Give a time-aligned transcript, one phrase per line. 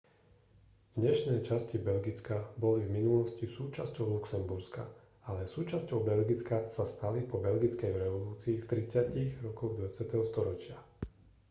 [1.01, 4.81] dnešné časti belgicka boli v minulosti súčasťou luxemburska
[5.29, 10.09] ale súčasťou belgicka sa stali po belgickej revolúcii v 30-tych rokoch 20.
[10.31, 10.77] storočia